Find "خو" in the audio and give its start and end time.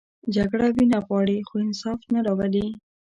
1.47-1.55